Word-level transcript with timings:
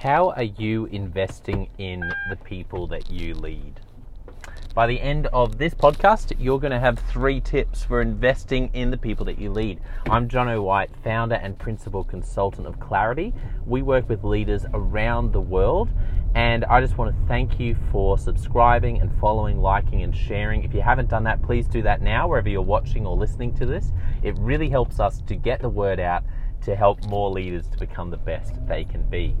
How 0.00 0.32
are 0.32 0.42
you 0.42 0.84
investing 0.86 1.70
in 1.78 2.12
the 2.28 2.36
people 2.36 2.86
that 2.88 3.10
you 3.10 3.34
lead? 3.34 3.80
By 4.74 4.86
the 4.86 5.00
end 5.00 5.26
of 5.28 5.56
this 5.56 5.72
podcast, 5.72 6.34
you're 6.38 6.60
going 6.60 6.72
to 6.72 6.78
have 6.78 6.98
three 6.98 7.40
tips 7.40 7.82
for 7.82 8.02
investing 8.02 8.68
in 8.74 8.90
the 8.90 8.98
people 8.98 9.24
that 9.24 9.38
you 9.38 9.50
lead. 9.50 9.80
I'm 10.10 10.28
Jono 10.28 10.62
White, 10.62 10.90
founder 11.02 11.36
and 11.36 11.58
principal 11.58 12.04
consultant 12.04 12.66
of 12.66 12.78
Clarity. 12.78 13.32
We 13.64 13.80
work 13.80 14.06
with 14.06 14.22
leaders 14.22 14.66
around 14.74 15.32
the 15.32 15.40
world, 15.40 15.88
and 16.34 16.66
I 16.66 16.82
just 16.82 16.98
want 16.98 17.18
to 17.18 17.26
thank 17.26 17.58
you 17.58 17.74
for 17.90 18.18
subscribing 18.18 19.00
and 19.00 19.10
following, 19.18 19.62
liking, 19.62 20.02
and 20.02 20.14
sharing. 20.14 20.62
If 20.62 20.74
you 20.74 20.82
haven't 20.82 21.08
done 21.08 21.24
that, 21.24 21.42
please 21.42 21.66
do 21.66 21.80
that 21.82 22.02
now, 22.02 22.28
wherever 22.28 22.50
you're 22.50 22.60
watching 22.60 23.06
or 23.06 23.16
listening 23.16 23.54
to 23.54 23.64
this. 23.64 23.92
It 24.22 24.36
really 24.36 24.68
helps 24.68 25.00
us 25.00 25.22
to 25.22 25.34
get 25.34 25.62
the 25.62 25.70
word 25.70 26.00
out 26.00 26.22
to 26.64 26.76
help 26.76 27.02
more 27.06 27.30
leaders 27.30 27.66
to 27.68 27.78
become 27.78 28.10
the 28.10 28.18
best 28.18 28.54
they 28.66 28.84
can 28.84 29.08
be. 29.08 29.34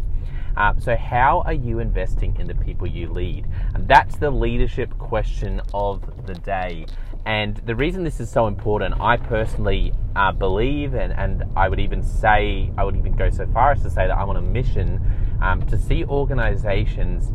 Um, 0.56 0.80
so, 0.80 0.96
how 0.96 1.42
are 1.44 1.52
you 1.52 1.80
investing 1.80 2.36
in 2.38 2.46
the 2.46 2.54
people 2.54 2.86
you 2.86 3.08
lead? 3.08 3.46
And 3.74 3.86
that's 3.86 4.16
the 4.16 4.30
leadership 4.30 4.96
question 4.98 5.60
of 5.74 6.26
the 6.26 6.34
day. 6.34 6.86
And 7.26 7.56
the 7.56 7.74
reason 7.74 8.04
this 8.04 8.20
is 8.20 8.30
so 8.30 8.46
important, 8.46 9.00
I 9.00 9.16
personally 9.16 9.92
uh, 10.14 10.32
believe, 10.32 10.94
and, 10.94 11.12
and 11.12 11.44
I 11.56 11.68
would 11.68 11.80
even 11.80 12.02
say, 12.02 12.70
I 12.78 12.84
would 12.84 12.96
even 12.96 13.16
go 13.16 13.30
so 13.30 13.46
far 13.48 13.72
as 13.72 13.82
to 13.82 13.90
say 13.90 14.06
that 14.06 14.16
I'm 14.16 14.30
on 14.30 14.36
a 14.36 14.42
mission 14.42 15.00
um, 15.42 15.66
to 15.66 15.76
see 15.76 16.04
organizations 16.04 17.32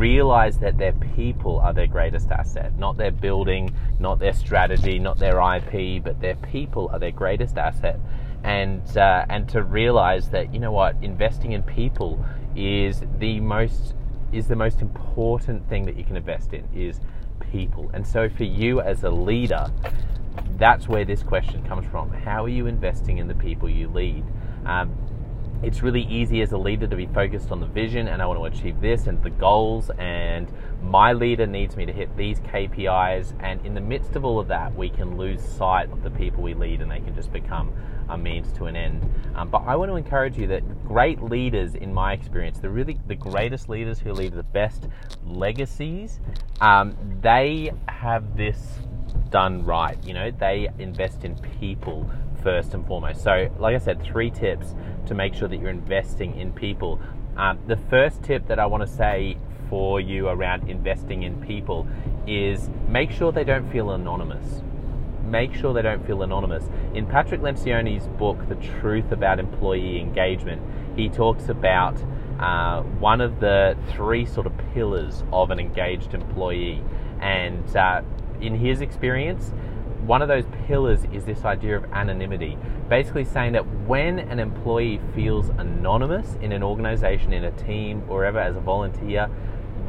realize 0.00 0.58
that 0.58 0.78
their 0.78 0.92
people 0.92 1.58
are 1.58 1.74
their 1.74 1.86
greatest 1.86 2.30
asset, 2.30 2.76
not 2.78 2.96
their 2.96 3.10
building, 3.10 3.70
not 3.98 4.18
their 4.18 4.32
strategy, 4.32 4.98
not 4.98 5.18
their 5.18 5.38
IP, 5.38 6.02
but 6.02 6.18
their 6.20 6.36
people 6.36 6.88
are 6.90 6.98
their 6.98 7.10
greatest 7.10 7.58
asset. 7.58 8.00
And 8.42 8.96
uh, 8.96 9.26
and 9.28 9.46
to 9.50 9.62
realize 9.62 10.30
that 10.30 10.54
you 10.54 10.60
know 10.60 10.72
what, 10.72 10.96
investing 11.02 11.52
in 11.52 11.62
people 11.62 12.24
is 12.56 13.02
the 13.18 13.40
most 13.40 13.94
is 14.32 14.46
the 14.46 14.56
most 14.56 14.80
important 14.80 15.68
thing 15.68 15.84
that 15.84 15.96
you 15.96 16.04
can 16.04 16.16
invest 16.16 16.52
in 16.52 16.68
is 16.72 17.00
people. 17.50 17.90
And 17.92 18.06
so 18.06 18.28
for 18.28 18.44
you 18.44 18.80
as 18.80 19.02
a 19.02 19.10
leader, 19.10 19.66
that's 20.56 20.86
where 20.86 21.04
this 21.04 21.22
question 21.22 21.64
comes 21.66 21.86
from. 21.90 22.10
How 22.10 22.44
are 22.44 22.48
you 22.48 22.66
investing 22.66 23.18
in 23.18 23.26
the 23.26 23.34
people 23.34 23.68
you 23.68 23.88
lead? 23.88 24.24
Um, 24.64 24.96
it's 25.62 25.82
really 25.82 26.02
easy 26.02 26.40
as 26.42 26.52
a 26.52 26.58
leader 26.58 26.86
to 26.86 26.96
be 26.96 27.06
focused 27.06 27.50
on 27.50 27.60
the 27.60 27.66
vision 27.66 28.08
and 28.08 28.22
I 28.22 28.26
want 28.26 28.40
to 28.40 28.58
achieve 28.58 28.80
this 28.80 29.06
and 29.08 29.22
the 29.22 29.30
goals 29.30 29.90
and 29.98 30.50
my 30.90 31.12
leader 31.12 31.46
needs 31.46 31.76
me 31.76 31.86
to 31.86 31.92
hit 31.92 32.14
these 32.16 32.40
KPIs 32.40 33.32
and 33.44 33.64
in 33.64 33.74
the 33.74 33.80
midst 33.80 34.16
of 34.16 34.24
all 34.24 34.40
of 34.40 34.48
that 34.48 34.74
we 34.74 34.90
can 34.90 35.16
lose 35.16 35.40
sight 35.40 35.88
of 35.92 36.02
the 36.02 36.10
people 36.10 36.42
we 36.42 36.52
lead 36.52 36.80
and 36.80 36.90
they 36.90 36.98
can 36.98 37.14
just 37.14 37.32
become 37.32 37.72
a 38.08 38.18
means 38.18 38.52
to 38.54 38.64
an 38.64 38.74
end. 38.74 39.08
Um, 39.36 39.50
but 39.50 39.58
I 39.58 39.76
want 39.76 39.92
to 39.92 39.94
encourage 39.94 40.36
you 40.36 40.48
that 40.48 40.88
great 40.88 41.22
leaders, 41.22 41.76
in 41.76 41.94
my 41.94 42.12
experience, 42.12 42.58
the 42.58 42.70
really 42.70 42.98
the 43.06 43.14
greatest 43.14 43.68
leaders 43.68 44.00
who 44.00 44.12
leave 44.12 44.34
the 44.34 44.42
best 44.42 44.88
legacies, 45.24 46.18
um, 46.60 46.96
they 47.20 47.70
have 47.86 48.36
this 48.36 48.80
done 49.30 49.64
right. 49.64 49.96
You 50.04 50.14
know, 50.14 50.32
they 50.32 50.70
invest 50.80 51.24
in 51.24 51.36
people 51.60 52.10
first 52.42 52.74
and 52.74 52.84
foremost. 52.84 53.22
So, 53.22 53.48
like 53.60 53.76
I 53.76 53.78
said, 53.78 54.02
three 54.02 54.30
tips 54.30 54.74
to 55.06 55.14
make 55.14 55.34
sure 55.34 55.46
that 55.46 55.56
you're 55.56 55.70
investing 55.70 56.36
in 56.36 56.52
people. 56.52 57.00
Um, 57.36 57.60
the 57.68 57.76
first 57.76 58.24
tip 58.24 58.48
that 58.48 58.58
I 58.58 58.66
want 58.66 58.82
to 58.82 58.88
say 58.88 59.36
for 59.70 60.00
you 60.00 60.28
around 60.28 60.68
investing 60.68 61.22
in 61.22 61.40
people 61.40 61.88
is 62.26 62.68
make 62.88 63.10
sure 63.10 63.32
they 63.32 63.44
don't 63.44 63.70
feel 63.70 63.92
anonymous. 63.92 64.62
Make 65.24 65.54
sure 65.54 65.72
they 65.72 65.82
don't 65.82 66.04
feel 66.06 66.22
anonymous. 66.22 66.68
In 66.92 67.06
Patrick 67.06 67.40
Lencioni's 67.40 68.08
book, 68.18 68.48
The 68.48 68.56
Truth 68.56 69.12
About 69.12 69.38
Employee 69.38 70.00
Engagement, 70.00 70.60
he 70.96 71.08
talks 71.08 71.48
about 71.48 71.96
uh, 72.40 72.82
one 72.82 73.20
of 73.20 73.38
the 73.38 73.76
three 73.90 74.26
sort 74.26 74.46
of 74.46 74.52
pillars 74.74 75.22
of 75.32 75.50
an 75.50 75.60
engaged 75.60 76.14
employee. 76.14 76.82
And 77.20 77.76
uh, 77.76 78.02
in 78.40 78.56
his 78.56 78.80
experience, 78.80 79.52
one 80.04 80.22
of 80.22 80.28
those 80.28 80.44
pillars 80.66 81.04
is 81.12 81.24
this 81.24 81.44
idea 81.44 81.76
of 81.76 81.84
anonymity. 81.92 82.58
Basically, 82.88 83.24
saying 83.24 83.52
that 83.52 83.66
when 83.86 84.18
an 84.18 84.40
employee 84.40 85.00
feels 85.14 85.50
anonymous 85.50 86.36
in 86.40 86.52
an 86.52 86.62
organization, 86.62 87.32
in 87.32 87.44
a 87.44 87.52
team, 87.52 88.02
or 88.08 88.24
ever 88.24 88.40
as 88.40 88.56
a 88.56 88.60
volunteer, 88.60 89.28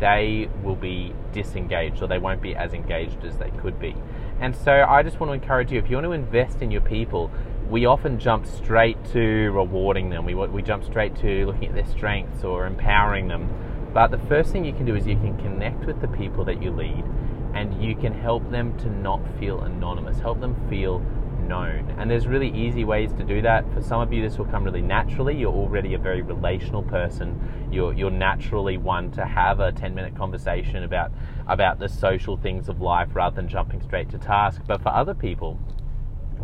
they 0.02 0.50
will 0.64 0.76
be 0.76 1.14
disengaged 1.32 2.02
or 2.02 2.08
they 2.08 2.18
won't 2.18 2.42
be 2.42 2.56
as 2.56 2.74
engaged 2.74 3.24
as 3.24 3.38
they 3.38 3.52
could 3.62 3.80
be. 3.80 3.96
And 4.42 4.56
so, 4.56 4.84
I 4.90 5.04
just 5.04 5.20
want 5.20 5.30
to 5.30 5.34
encourage 5.34 5.72
you 5.72 5.78
if 5.78 5.90
you 5.90 5.96
want 5.96 6.06
to 6.06 6.12
invest 6.12 6.64
in 6.64 6.72
your 6.72 6.82
people, 6.82 7.32
we 7.70 7.86
often 7.86 8.20
jump 8.20 8.48
straight 8.48 8.98
to 9.14 9.52
rewarding 9.52 10.10
them. 10.10 10.26
We, 10.26 10.34
we 10.34 10.64
jump 10.64 10.84
straight 10.84 11.16
to 11.18 11.46
looking 11.46 11.68
at 11.68 11.76
their 11.76 11.86
strengths 11.86 12.44
or 12.44 12.66
empowering 12.66 13.28
them. 13.28 13.48
But 13.94 14.10
the 14.10 14.18
first 14.18 14.52
thing 14.52 14.66
you 14.66 14.74
can 14.74 14.86
do 14.86 14.96
is 14.96 15.06
you 15.06 15.16
can 15.16 15.38
connect 15.38 15.86
with 15.86 16.02
the 16.02 16.08
people 16.08 16.44
that 16.46 16.62
you 16.62 16.72
lead 16.72 17.06
and 17.54 17.84
you 17.84 17.96
can 17.96 18.14
help 18.14 18.50
them 18.50 18.78
to 18.80 18.90
not 18.90 19.22
feel 19.40 19.62
anonymous, 19.62 20.20
help 20.20 20.40
them 20.42 20.56
feel 20.70 21.06
known. 21.52 21.94
And 22.00 22.10
there's 22.10 22.28
really 22.28 22.50
easy 22.50 22.86
ways 22.86 23.12
to 23.14 23.24
do 23.26 23.42
that. 23.42 23.66
For 23.74 23.82
some 23.82 24.00
of 24.00 24.14
you, 24.14 24.22
this 24.22 24.38
will 24.38 24.46
come 24.46 24.64
really 24.64 24.82
naturally. 24.82 25.36
You're 25.36 25.54
already 25.54 25.96
a 25.96 25.98
very 25.98 26.22
relational 26.22 26.82
person. 26.82 27.38
You're, 27.70 27.92
you're 27.94 28.10
naturally 28.10 28.78
one 28.78 29.12
to 29.12 29.26
have 29.26 29.60
a 29.60 29.74
10 29.74 29.94
minute 29.94 30.16
conversation 30.16 30.84
about, 30.84 31.12
about 31.48 31.78
the 31.78 31.90
social 31.90 32.38
things 32.38 32.70
of 32.70 32.80
life 32.80 33.10
rather 33.14 33.36
than 33.36 33.50
jumping 33.50 33.82
straight 33.82 34.10
to 34.12 34.18
task. 34.18 34.62
But 34.66 34.82
for 34.82 34.90
other 34.90 35.14
people, 35.14 35.60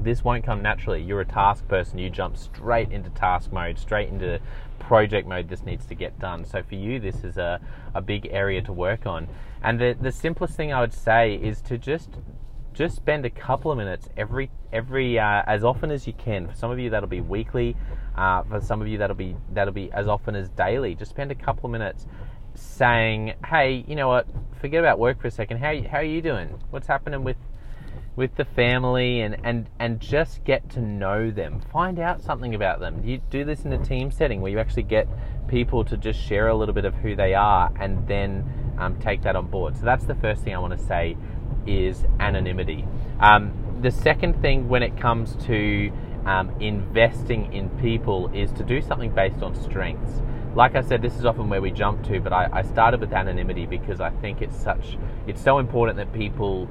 this 0.02 0.26
won't 0.26 0.44
come 0.44 0.62
naturally. 0.62 1.02
You're 1.02 1.22
a 1.22 1.26
task 1.26 1.66
person, 1.70 2.00
you 2.00 2.10
jump 2.10 2.36
straight 2.36 2.92
into 2.92 3.10
task 3.12 3.54
mode, 3.54 3.80
straight 3.80 4.10
into 4.10 4.42
project 4.78 5.26
mode. 5.26 5.48
This 5.48 5.64
needs 5.64 5.86
to 5.86 5.96
get 5.96 6.20
done. 6.20 6.44
So 6.44 6.62
for 6.64 6.76
you, 6.76 7.00
this 7.00 7.24
is 7.24 7.38
a, 7.38 7.62
a 7.96 8.02
big 8.02 8.28
area 8.30 8.62
to 8.64 8.74
work 8.74 9.06
on. 9.06 9.30
And 9.64 9.80
the, 9.80 9.96
the 10.00 10.12
simplest 10.12 10.56
thing 10.56 10.74
I 10.74 10.82
would 10.82 10.94
say 10.94 11.36
is 11.36 11.62
to 11.62 11.78
just 11.78 12.10
just 12.78 12.96
spend 12.96 13.26
a 13.26 13.30
couple 13.30 13.72
of 13.72 13.78
minutes 13.78 14.08
every 14.16 14.52
every 14.72 15.18
uh, 15.18 15.42
as 15.48 15.64
often 15.64 15.90
as 15.90 16.06
you 16.06 16.14
can. 16.14 16.48
For 16.48 16.56
some 16.56 16.70
of 16.70 16.78
you, 16.78 16.92
that'll 16.92 17.10
be 17.10 17.22
weekly. 17.22 17.76
Uh, 18.16 18.44
for 18.44 18.62
some 18.62 18.82
of 18.82 18.88
you, 18.88 19.00
that'll 19.00 19.16
be 19.16 19.36
that'll 19.52 19.74
be 19.74 19.92
as 19.92 20.08
often 20.08 20.36
as 20.36 20.50
daily. 20.50 20.94
Just 20.94 21.10
spend 21.10 21.32
a 21.32 21.36
couple 21.36 21.66
of 21.66 21.72
minutes 21.72 22.06
saying, 22.54 23.34
"Hey, 23.46 23.84
you 23.88 23.96
know 23.96 24.08
what? 24.08 24.28
Forget 24.62 24.80
about 24.80 25.00
work 25.00 25.20
for 25.20 25.28
a 25.28 25.32
second. 25.32 25.58
How 25.58 25.74
how 25.90 25.98
are 25.98 26.04
you 26.04 26.22
doing? 26.22 26.60
What's 26.70 26.88
happening 26.88 27.24
with 27.24 27.38
with 28.18 28.36
the 28.36 28.46
family 28.46 29.22
and, 29.22 29.38
and, 29.44 29.70
and 29.80 30.00
just 30.00 30.44
get 30.44 30.68
to 30.72 30.82
know 30.82 31.30
them. 31.30 31.62
Find 31.72 32.00
out 32.00 32.20
something 32.20 32.56
about 32.56 32.80
them. 32.80 33.06
You 33.06 33.22
do 33.30 33.46
this 33.46 33.64
in 33.64 33.72
a 33.72 33.78
team 33.78 34.10
setting 34.10 34.42
where 34.42 34.52
you 34.52 34.58
actually 34.58 34.84
get 34.84 35.08
people 35.48 35.86
to 35.86 35.96
just 35.96 36.20
share 36.20 36.48
a 36.48 36.56
little 36.56 36.74
bit 36.74 36.84
of 36.84 36.96
who 36.96 37.16
they 37.16 37.36
are 37.36 37.72
and 37.80 38.08
then 38.08 38.44
um, 38.80 39.00
take 39.00 39.22
that 39.22 39.36
on 39.36 39.48
board. 39.48 39.78
So 39.78 39.86
that's 39.86 40.06
the 40.06 40.16
first 40.16 40.42
thing 40.42 40.56
I 40.56 40.58
want 40.58 40.78
to 40.78 40.84
say 40.84 41.16
is 41.68 42.06
anonymity. 42.20 42.86
Um, 43.20 43.52
the 43.82 43.92
second 43.92 44.42
thing 44.42 44.70
when 44.70 44.82
it 44.82 44.98
comes 44.98 45.36
to 45.46 45.92
um, 46.26 46.50
investing 46.60 47.54
in 47.54 47.70
people 47.80 48.30
is 48.34 48.52
to 48.54 48.64
do 48.64 48.82
something 48.82 49.12
based 49.14 49.42
on 49.42 49.56
strengths. 49.56 50.22
Like 50.56 50.76
I 50.76 50.82
said, 50.82 51.02
this 51.02 51.16
is 51.18 51.26
often 51.26 51.50
where 51.50 51.62
we 51.62 51.72
jump 51.72 52.04
to, 52.08 52.20
but 52.20 52.34
I, 52.34 52.50
I 52.52 52.62
started 52.64 53.00
with 53.00 53.14
anonymity 53.14 53.66
because 53.66 54.02
I 54.02 54.10
think 54.10 54.42
it's 54.42 54.58
such 54.58 54.98
it's 55.28 55.42
so 55.42 55.60
important 55.60 55.98
that 55.98 56.12
people 56.14 56.68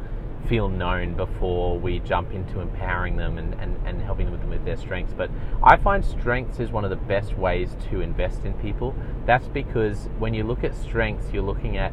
feel 0.49 0.69
known 0.69 1.15
before 1.15 1.79
we 1.79 1.99
jump 2.01 2.33
into 2.33 2.61
empowering 2.61 3.17
them 3.17 3.39
and, 3.39 3.55
and, 3.55 3.77
and 3.87 4.01
helping 4.01 4.31
them 4.31 4.49
with 4.49 4.65
their 4.65 4.77
strengths. 4.77 5.13
But 5.13 5.31
I 5.63 5.77
find 5.77 6.05
strengths 6.05 6.61
is 6.61 6.71
one 6.71 6.85
of 6.85 6.91
the 6.91 6.97
best 6.97 7.37
ways 7.37 7.77
to 7.91 8.01
invest 8.01 8.45
in 8.45 8.53
people. 8.55 8.95
That's 9.25 9.49
because 9.49 10.09
when 10.19 10.35
you 10.35 10.45
look 10.45 10.65
at 10.65 10.75
strengths, 10.75 11.33
you're 11.33 11.43
looking 11.43 11.77
at 11.77 11.93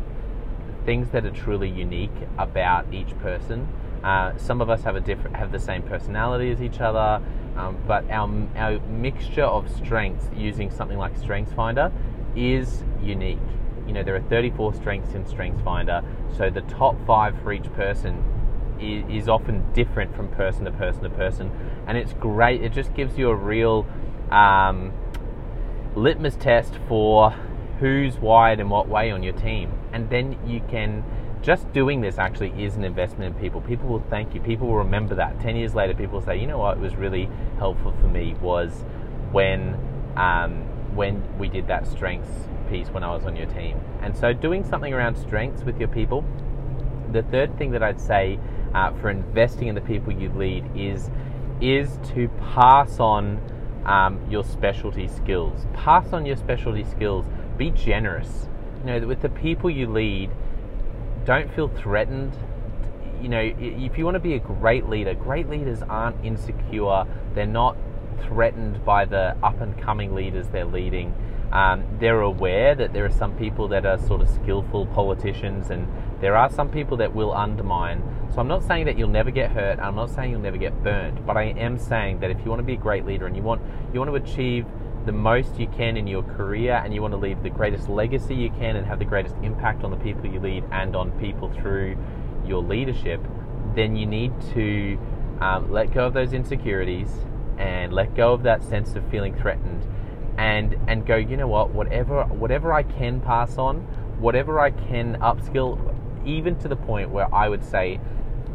things 0.86 1.10
that 1.12 1.26
are 1.26 1.32
truly 1.32 1.70
unique 1.70 2.12
about 2.38 2.92
each 2.94 3.18
person. 3.20 3.68
Uh, 4.04 4.38
some 4.38 4.62
of 4.62 4.70
us 4.70 4.84
have 4.84 4.96
a 4.96 5.00
different, 5.00 5.36
have 5.36 5.52
the 5.52 5.60
same 5.60 5.82
personality 5.84 6.52
as 6.52 6.62
each 6.62 6.82
other, 6.82 7.24
um, 7.56 7.78
but 7.88 8.10
our, 8.10 8.30
our 8.58 8.80
mixture 8.88 9.44
of 9.44 9.70
strengths 9.76 10.28
using 10.36 10.70
something 10.70 10.98
like 10.98 11.18
StrengthsFinder 11.20 11.92
is 12.36 12.84
unique. 13.02 13.40
You 13.88 13.94
know, 13.94 14.04
there 14.04 14.16
are 14.16 14.22
34 14.22 14.74
strengths 14.74 15.14
in 15.14 15.24
StrengthsFinder, 15.24 16.04
so 16.38 16.50
the 16.50 16.62
top 16.62 16.96
five 17.06 17.36
for 17.42 17.54
each 17.54 17.72
person 17.74 18.24
is, 18.80 19.30
often 19.30 19.72
different 19.74 20.16
from 20.16 20.28
person 20.30 20.66
to 20.66 20.72
person 20.72 21.04
to 21.04 21.10
person, 21.10 21.52
and 21.88 21.98
it's 21.98 22.14
great. 22.14 22.62
It 22.62 22.74
just 22.74 22.94
gives 22.94 23.18
you 23.18 23.30
a 23.30 23.36
real 23.36 23.86
um, 24.32 24.92
litmus 25.96 26.36
test 26.36 26.74
for 26.88 27.32
who's 27.80 28.18
wired 28.18 28.60
in 28.60 28.70
what 28.70 28.88
way 28.88 29.12
on 29.12 29.24
your 29.24 29.34
team, 29.34 29.72
and 29.94 30.10
then 30.10 30.38
you 30.46 30.62
can. 30.70 31.04
Just 31.42 31.72
doing 31.74 32.00
this 32.00 32.18
actually 32.20 32.52
is 32.64 32.78
an 32.78 32.86
investment 32.86 33.36
in 33.36 33.42
people. 33.42 33.60
People 33.60 33.90
will 33.90 34.06
thank 34.10 34.34
you. 34.34 34.40
People 34.40 34.68
will 34.68 34.78
remember 34.78 35.14
that. 35.16 35.42
Ten 35.42 35.58
years 35.58 35.76
later, 35.76 35.94
people 35.94 36.20
will 36.20 36.26
say, 36.26 36.38
"You 36.38 36.48
know 36.48 36.58
what? 36.58 36.78
It 36.78 36.82
was 36.82 36.96
really 36.96 37.30
helpful 37.58 37.94
for 38.00 38.08
me 38.08 38.36
was 38.42 38.86
when 39.32 39.78
um, 40.16 40.64
when 40.96 41.22
we 41.38 41.50
did 41.50 41.68
that 41.68 41.86
strengths 41.86 42.48
piece 42.70 42.88
when 42.90 43.04
I 43.04 43.14
was 43.14 43.26
on 43.26 43.36
your 43.36 43.48
team." 43.48 43.78
And 44.02 44.16
so, 44.16 44.32
doing 44.32 44.64
something 44.64 44.94
around 44.94 45.16
strengths 45.16 45.64
with 45.64 45.80
your 45.80 45.90
people. 45.90 46.24
The 47.12 47.24
third 47.24 47.58
thing 47.58 47.72
that 47.72 47.84
I'd 47.84 48.00
say 48.00 48.40
uh, 48.74 48.92
for 48.94 49.10
investing 49.10 49.68
in 49.68 49.76
the 49.76 49.82
people 49.82 50.14
you 50.14 50.30
lead 50.30 50.66
is 50.76 51.12
is 51.62 52.00
to 52.14 52.30
pass 52.54 53.00
on 53.00 53.42
um, 53.86 54.20
your 54.30 54.44
specialty 54.44 55.08
skills. 55.08 55.66
Pass 55.74 56.14
on 56.14 56.26
your 56.26 56.36
specialty 56.36 56.84
skills. 56.84 57.26
be 57.58 57.70
generous. 57.72 58.48
You 58.84 59.00
know, 59.00 59.08
with 59.08 59.22
the 59.22 59.30
people 59.30 59.70
you 59.70 59.88
lead, 59.88 60.30
don't 61.26 61.54
feel 61.56 61.70
threatened. 61.70 62.34
You 63.22 63.30
know, 63.30 63.40
if 63.40 63.98
you 63.98 64.04
want 64.04 64.16
to 64.16 64.20
be 64.20 64.34
a 64.34 64.40
great 64.40 64.90
leader, 64.90 65.14
great 65.14 65.50
leaders 65.50 65.82
aren't 65.84 66.24
insecure. 66.26 67.06
They're 67.34 67.46
not 67.46 67.78
threatened 68.28 68.84
by 68.84 69.06
the 69.06 69.38
up 69.42 69.62
and 69.62 69.80
coming 69.82 70.14
leaders 70.14 70.48
they're 70.50 70.66
leading. 70.66 71.16
Um, 71.54 71.86
they're 72.00 72.22
aware 72.22 72.76
that 72.76 72.94
there 72.94 73.06
are 73.06 73.12
some 73.12 73.38
people 73.38 73.68
that 73.70 73.86
are 73.86 73.98
sort 74.00 74.22
of 74.22 74.30
skillful 74.30 74.88
politicians, 74.88 75.70
and 75.70 75.88
there 76.20 76.36
are 76.36 76.50
some 76.50 76.70
people 76.70 76.98
that 76.98 77.14
will 77.14 77.32
undermine. 77.32 78.04
So 78.34 78.40
I'm 78.40 78.48
not 78.48 78.64
saying 78.64 78.86
that 78.88 78.98
you'll 78.98 79.08
never 79.08 79.32
get 79.32 79.52
hurt. 79.52 79.80
I'm 79.80 79.96
not 79.96 80.10
saying 80.10 80.32
you'll 80.32 80.42
never 80.42 80.58
get 80.58 80.84
burned, 80.84 81.26
but 81.26 81.38
I 81.38 81.44
am 81.44 81.78
saying 81.78 82.20
that 82.20 82.32
if 82.32 82.40
you 82.44 82.50
want 82.50 82.60
to 82.60 82.66
be 82.66 82.74
a 82.74 82.78
great 82.78 83.06
leader 83.06 83.28
and 83.28 83.36
you 83.36 83.44
want 83.44 83.62
you 83.94 84.00
want 84.00 84.10
to 84.10 84.16
achieve 84.16 84.66
the 85.06 85.12
most 85.12 85.60
you 85.60 85.68
can 85.68 85.98
in 85.98 86.08
your 86.08 86.24
career 86.24 86.82
and 86.84 86.94
you 86.94 87.02
want 87.02 87.14
to 87.14 87.18
leave 87.18 87.42
the 87.44 87.50
greatest 87.50 87.90
legacy 87.90 88.36
you 88.36 88.50
can 88.52 88.76
and 88.76 88.86
have 88.86 89.00
the 89.00 89.06
greatest 89.06 89.36
impact 89.44 89.84
on 89.84 89.92
the 89.92 89.98
people 89.98 90.26
you 90.26 90.40
lead 90.40 90.64
and 90.72 90.96
on 90.96 91.12
people 91.20 91.50
through 91.62 91.98
your 92.46 92.62
leadership, 92.62 93.22
then 93.76 93.96
you 93.96 94.06
need 94.06 94.32
to 94.54 94.98
um, 95.42 95.72
let 95.72 95.94
go 95.94 96.08
of 96.08 96.14
those 96.14 96.34
insecurities 96.34 97.10
and 97.58 97.94
let 97.94 98.16
go 98.16 98.34
of 98.34 98.44
that 98.44 98.64
sense 98.64 98.96
of 98.96 99.04
feeling 99.10 99.36
threatened 99.36 99.86
and 100.38 100.76
and 100.88 101.06
go 101.06 101.16
you 101.16 101.38
know 101.38 101.48
what? 101.48 101.70
Whatever 101.70 102.24
whatever 102.24 102.74
I 102.74 102.84
can 102.84 103.22
pass 103.22 103.58
on 103.58 103.78
whatever 104.20 104.60
I 104.60 104.72
can 104.72 105.18
upskill 105.18 105.78
even 106.26 106.58
to 106.60 106.68
the 106.68 106.76
point 106.76 107.10
where 107.10 107.34
I 107.34 107.50
would 107.50 107.64
say 107.64 108.00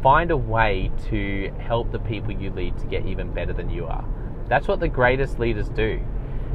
find 0.01 0.31
a 0.31 0.37
way 0.37 0.91
to 1.09 1.51
help 1.59 1.91
the 1.91 1.99
people 1.99 2.31
you 2.31 2.49
lead 2.49 2.77
to 2.79 2.87
get 2.87 3.05
even 3.05 3.33
better 3.33 3.53
than 3.53 3.69
you 3.69 3.85
are. 3.85 4.03
That's 4.47 4.67
what 4.67 4.79
the 4.79 4.87
greatest 4.87 5.39
leaders 5.39 5.69
do 5.69 6.01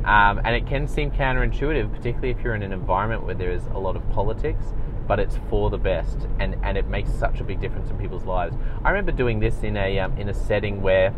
um, 0.05 0.41
and 0.45 0.55
it 0.55 0.67
can 0.67 0.87
seem 0.87 1.11
counterintuitive, 1.11 1.91
particularly 1.91 2.31
if 2.31 2.41
you're 2.43 2.55
in 2.55 2.63
an 2.63 2.73
environment 2.73 3.25
where 3.25 3.35
there 3.35 3.51
is 3.51 3.65
a 3.75 3.79
lot 3.79 3.97
of 3.97 4.09
politics, 4.13 4.67
but 5.07 5.19
it's 5.19 5.39
for 5.49 5.71
the 5.71 5.79
best, 5.79 6.19
and, 6.39 6.57
and 6.63 6.77
it 6.77 6.89
makes 6.89 7.11
such 7.13 7.41
a 7.41 7.45
big 7.45 7.61
difference 7.61 7.91
in 7.91 7.99
people's 7.99 8.25
lives. 8.25 8.57
I 8.85 8.91
remember 8.91 9.13
doing 9.13 9.41
this 9.41 9.63
in 9.63 9.77
a 9.77 9.99
um, 10.01 10.17
in 10.19 10.29
a 10.29 10.35
setting 10.35 10.83
where 10.83 11.15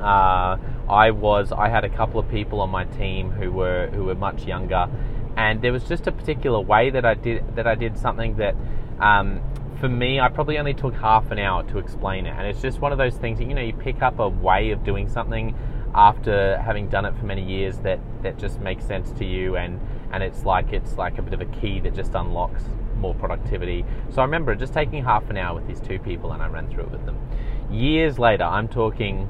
uh, 0.00 0.56
I 0.88 1.10
was 1.10 1.52
I 1.52 1.68
had 1.68 1.84
a 1.84 1.88
couple 1.88 2.18
of 2.18 2.28
people 2.28 2.60
on 2.60 2.70
my 2.70 2.84
team 2.84 3.30
who 3.30 3.50
were 3.52 3.88
who 3.92 4.04
were 4.04 4.14
much 4.14 4.44
younger, 4.44 4.88
and 5.36 5.62
there 5.62 5.72
was 5.72 5.84
just 5.84 6.06
a 6.06 6.12
particular 6.12 6.60
way 6.60 6.90
that 6.90 7.04
I 7.04 7.14
did 7.14 7.56
that 7.56 7.66
I 7.66 7.74
did 7.74 7.98
something 7.98 8.36
that. 8.36 8.54
Um, 8.98 9.40
for 9.80 9.88
me, 9.88 10.18
I 10.18 10.28
probably 10.28 10.56
only 10.56 10.72
took 10.72 10.94
half 10.94 11.30
an 11.30 11.38
hour 11.38 11.62
to 11.64 11.78
explain 11.78 12.24
it, 12.24 12.30
and 12.30 12.46
it's 12.46 12.62
just 12.62 12.80
one 12.80 12.92
of 12.92 12.96
those 12.96 13.16
things 13.16 13.38
that 13.38 13.44
you 13.46 13.54
know 13.54 13.60
you 13.60 13.74
pick 13.74 14.00
up 14.00 14.18
a 14.18 14.28
way 14.28 14.70
of 14.70 14.82
doing 14.82 15.10
something 15.10 15.54
after 15.94 16.58
having 16.58 16.88
done 16.88 17.04
it 17.04 17.16
for 17.16 17.24
many 17.24 17.42
years 17.42 17.78
that 17.78 18.00
that 18.22 18.36
just 18.38 18.60
makes 18.60 18.84
sense 18.84 19.12
to 19.12 19.24
you 19.24 19.56
and 19.56 19.80
and 20.12 20.22
it's 20.22 20.44
like 20.44 20.72
it's 20.72 20.96
like 20.96 21.18
a 21.18 21.22
bit 21.22 21.34
of 21.34 21.40
a 21.40 21.46
key 21.46 21.80
that 21.80 21.94
just 21.94 22.14
unlocks 22.14 22.62
more 22.96 23.14
productivity. 23.14 23.84
So 24.10 24.22
i 24.22 24.24
remember 24.24 24.54
just 24.54 24.72
taking 24.72 25.04
half 25.04 25.28
an 25.30 25.36
hour 25.36 25.54
with 25.54 25.66
these 25.66 25.80
two 25.80 25.98
people 25.98 26.32
and 26.32 26.42
i 26.42 26.48
ran 26.48 26.68
through 26.68 26.84
it 26.84 26.90
with 26.90 27.04
them. 27.06 27.18
Years 27.70 28.18
later 28.18 28.44
i'm 28.44 28.68
talking 28.68 29.28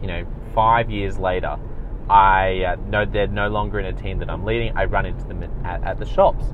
you 0.00 0.06
know 0.06 0.24
five 0.54 0.90
years 0.90 1.18
later 1.18 1.56
i 2.10 2.62
uh, 2.62 2.76
know 2.88 3.04
they're 3.04 3.26
no 3.26 3.48
longer 3.48 3.80
in 3.80 3.86
a 3.86 3.92
team 3.92 4.18
that 4.18 4.30
i'm 4.30 4.44
leading. 4.44 4.76
I 4.76 4.84
run 4.84 5.06
into 5.06 5.24
them 5.24 5.42
at, 5.64 5.82
at 5.82 5.98
the 5.98 6.06
shops. 6.06 6.44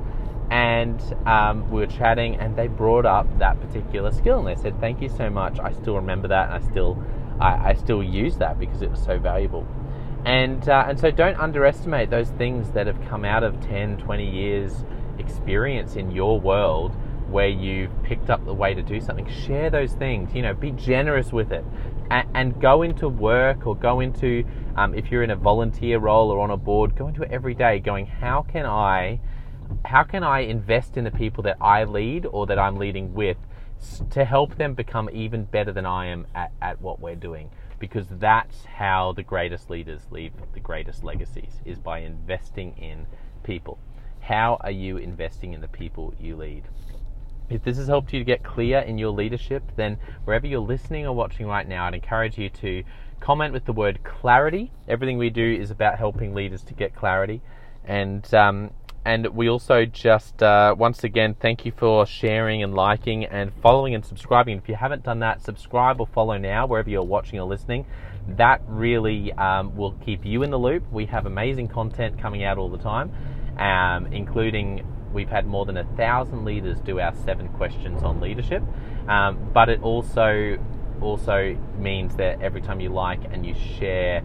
And 0.50 1.00
um, 1.26 1.70
we 1.70 1.78
were 1.78 1.86
chatting 1.86 2.34
and 2.34 2.56
they 2.56 2.66
brought 2.66 3.06
up 3.06 3.26
that 3.38 3.60
particular 3.60 4.10
skill 4.10 4.40
and 4.40 4.48
they 4.48 4.60
said 4.60 4.80
thank 4.80 5.00
you 5.00 5.08
so 5.08 5.30
much. 5.30 5.60
I 5.60 5.72
still 5.72 5.94
remember 5.94 6.26
that 6.28 6.50
and 6.50 6.64
i 6.64 6.70
still 6.70 7.00
I, 7.40 7.70
I 7.70 7.74
still 7.74 8.02
use 8.02 8.36
that 8.36 8.58
because 8.58 8.82
it 8.82 8.90
was 8.90 9.02
so 9.02 9.18
valuable. 9.18 9.66
And, 10.24 10.68
uh, 10.68 10.84
and 10.88 11.00
so 11.00 11.10
don't 11.10 11.38
underestimate 11.38 12.10
those 12.10 12.30
things 12.30 12.70
that 12.72 12.86
have 12.86 13.00
come 13.08 13.24
out 13.24 13.42
of 13.42 13.60
10, 13.60 13.98
20 13.98 14.30
years 14.30 14.84
experience 15.18 15.96
in 15.96 16.10
your 16.10 16.38
world 16.38 16.94
where 17.30 17.48
you've 17.48 17.90
picked 18.02 18.28
up 18.28 18.44
the 18.44 18.52
way 18.52 18.74
to 18.74 18.82
do 18.82 19.00
something. 19.00 19.28
Share 19.46 19.70
those 19.70 19.92
things, 19.92 20.34
you 20.34 20.42
know, 20.42 20.52
be 20.52 20.72
generous 20.72 21.32
with 21.32 21.52
it. 21.52 21.64
And, 22.10 22.28
and 22.34 22.60
go 22.60 22.82
into 22.82 23.08
work 23.08 23.66
or 23.66 23.76
go 23.76 24.00
into, 24.00 24.44
um, 24.76 24.94
if 24.94 25.10
you're 25.10 25.22
in 25.22 25.30
a 25.30 25.36
volunteer 25.36 25.98
role 25.98 26.30
or 26.30 26.40
on 26.40 26.50
a 26.50 26.56
board, 26.56 26.96
go 26.96 27.08
into 27.08 27.22
it 27.22 27.30
every 27.30 27.54
day 27.54 27.78
going, 27.78 28.06
how 28.06 28.42
can 28.42 28.66
I, 28.66 29.20
how 29.84 30.02
can 30.02 30.24
I 30.24 30.40
invest 30.40 30.96
in 30.96 31.04
the 31.04 31.10
people 31.12 31.44
that 31.44 31.56
I 31.60 31.84
lead 31.84 32.26
or 32.26 32.46
that 32.46 32.58
I'm 32.58 32.76
leading 32.76 33.14
with 33.14 33.36
to 34.10 34.24
help 34.24 34.56
them 34.56 34.74
become 34.74 35.08
even 35.12 35.44
better 35.44 35.72
than 35.72 35.86
I 35.86 36.06
am 36.06 36.26
at, 36.34 36.52
at 36.60 36.80
what 36.80 37.00
we're 37.00 37.16
doing. 37.16 37.50
Because 37.78 38.06
that's 38.10 38.64
how 38.64 39.12
the 39.12 39.22
greatest 39.22 39.70
leaders 39.70 40.02
leave 40.10 40.32
the 40.52 40.60
greatest 40.60 41.02
legacies, 41.02 41.60
is 41.64 41.78
by 41.78 42.00
investing 42.00 42.76
in 42.76 43.06
people. 43.42 43.78
How 44.20 44.58
are 44.60 44.70
you 44.70 44.98
investing 44.98 45.54
in 45.54 45.62
the 45.62 45.68
people 45.68 46.14
you 46.20 46.36
lead? 46.36 46.64
If 47.48 47.64
this 47.64 47.78
has 47.78 47.88
helped 47.88 48.12
you 48.12 48.18
to 48.18 48.24
get 48.24 48.44
clear 48.44 48.80
in 48.80 48.98
your 48.98 49.10
leadership, 49.10 49.62
then 49.76 49.98
wherever 50.24 50.46
you're 50.46 50.60
listening 50.60 51.06
or 51.06 51.14
watching 51.14 51.46
right 51.46 51.66
now, 51.66 51.86
I'd 51.86 51.94
encourage 51.94 52.38
you 52.38 52.50
to 52.50 52.84
comment 53.18 53.52
with 53.52 53.64
the 53.64 53.72
word 53.72 54.04
clarity. 54.04 54.70
Everything 54.86 55.18
we 55.18 55.30
do 55.30 55.54
is 55.54 55.70
about 55.70 55.98
helping 55.98 56.34
leaders 56.34 56.62
to 56.64 56.74
get 56.74 56.94
clarity. 56.94 57.40
And 57.84 58.32
um, 58.34 58.70
and 59.04 59.26
we 59.28 59.48
also 59.48 59.86
just, 59.86 60.42
uh, 60.42 60.74
once 60.78 61.04
again, 61.04 61.34
thank 61.40 61.64
you 61.64 61.72
for 61.72 62.04
sharing 62.06 62.62
and 62.62 62.74
liking 62.74 63.24
and 63.24 63.50
following 63.62 63.94
and 63.94 64.04
subscribing. 64.04 64.58
If 64.58 64.68
you 64.68 64.74
haven't 64.74 65.04
done 65.04 65.20
that, 65.20 65.40
subscribe 65.40 66.00
or 66.00 66.06
follow 66.06 66.36
now, 66.36 66.66
wherever 66.66 66.90
you're 66.90 67.02
watching 67.02 67.38
or 67.38 67.48
listening. 67.48 67.86
That 68.28 68.60
really 68.66 69.32
um, 69.32 69.74
will 69.74 69.92
keep 70.04 70.24
you 70.26 70.42
in 70.42 70.50
the 70.50 70.58
loop. 70.58 70.84
We 70.92 71.06
have 71.06 71.24
amazing 71.24 71.68
content 71.68 72.20
coming 72.20 72.44
out 72.44 72.58
all 72.58 72.68
the 72.68 72.78
time, 72.78 73.10
um, 73.58 74.12
including 74.12 74.86
we've 75.12 75.30
had 75.30 75.46
more 75.46 75.64
than 75.64 75.78
a 75.78 75.84
thousand 75.96 76.44
leaders 76.44 76.78
do 76.80 77.00
our 77.00 77.14
seven 77.24 77.48
questions 77.48 78.02
on 78.02 78.20
leadership. 78.20 78.62
Um, 79.08 79.50
but 79.52 79.68
it 79.68 79.82
also 79.82 80.58
also 81.00 81.56
means 81.78 82.14
that 82.16 82.42
every 82.42 82.60
time 82.60 82.78
you 82.78 82.90
like 82.90 83.20
and 83.32 83.46
you 83.46 83.54
share 83.78 84.22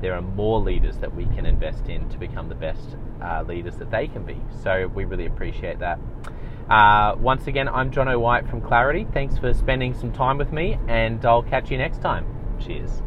there 0.00 0.14
are 0.14 0.22
more 0.22 0.60
leaders 0.60 0.96
that 0.98 1.14
we 1.14 1.24
can 1.26 1.46
invest 1.46 1.88
in 1.88 2.08
to 2.10 2.18
become 2.18 2.48
the 2.48 2.54
best 2.54 2.96
uh, 3.22 3.42
leaders 3.42 3.76
that 3.76 3.90
they 3.90 4.08
can 4.08 4.24
be. 4.24 4.40
So 4.62 4.90
we 4.94 5.04
really 5.04 5.26
appreciate 5.26 5.78
that. 5.78 5.98
Uh, 6.68 7.14
once 7.18 7.46
again, 7.46 7.68
I'm 7.68 7.90
Jono 7.90 8.20
White 8.20 8.48
from 8.48 8.60
Clarity. 8.60 9.06
Thanks 9.12 9.38
for 9.38 9.54
spending 9.54 9.94
some 9.94 10.12
time 10.12 10.36
with 10.36 10.52
me, 10.52 10.78
and 10.88 11.24
I'll 11.24 11.42
catch 11.42 11.70
you 11.70 11.78
next 11.78 12.00
time. 12.00 12.26
Cheers. 12.60 13.02